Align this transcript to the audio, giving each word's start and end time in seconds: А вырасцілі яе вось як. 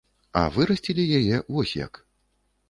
А 0.39 0.41
вырасцілі 0.55 1.03
яе 1.19 1.43
вось 1.57 1.75
як. 1.85 2.01